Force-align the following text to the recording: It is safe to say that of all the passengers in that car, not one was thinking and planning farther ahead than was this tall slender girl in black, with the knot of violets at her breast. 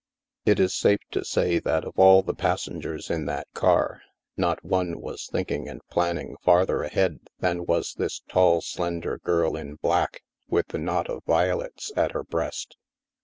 It 0.47 0.59
is 0.59 0.73
safe 0.73 1.01
to 1.11 1.23
say 1.23 1.59
that 1.59 1.85
of 1.85 1.93
all 1.99 2.23
the 2.23 2.33
passengers 2.33 3.11
in 3.11 3.27
that 3.27 3.45
car, 3.53 4.01
not 4.35 4.65
one 4.65 4.99
was 4.99 5.27
thinking 5.27 5.69
and 5.69 5.79
planning 5.91 6.37
farther 6.41 6.81
ahead 6.81 7.19
than 7.37 7.65
was 7.67 7.93
this 7.93 8.23
tall 8.27 8.61
slender 8.61 9.19
girl 9.19 9.55
in 9.55 9.75
black, 9.75 10.23
with 10.49 10.69
the 10.69 10.79
knot 10.79 11.07
of 11.07 11.21
violets 11.27 11.91
at 11.95 12.13
her 12.13 12.23
breast. 12.23 12.77